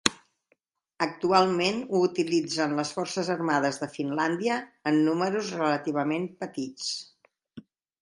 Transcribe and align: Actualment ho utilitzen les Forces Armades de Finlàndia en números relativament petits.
Actualment 1.05 1.77
ho 1.97 2.01
utilitzen 2.07 2.73
les 2.81 2.95
Forces 2.97 3.31
Armades 3.35 3.79
de 3.85 3.91
Finlàndia 3.99 4.59
en 4.95 5.01
números 5.11 5.55
relativament 5.63 6.31
petits. 6.45 6.93